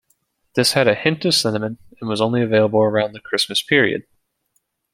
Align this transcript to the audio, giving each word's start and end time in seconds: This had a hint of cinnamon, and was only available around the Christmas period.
This 0.55 0.73
had 0.73 0.87
a 0.87 0.95
hint 0.95 1.25
of 1.25 1.35
cinnamon, 1.35 1.77
and 1.99 2.09
was 2.09 2.21
only 2.21 2.41
available 2.41 2.79
around 2.81 3.13
the 3.13 3.19
Christmas 3.19 3.61
period. 3.61 4.07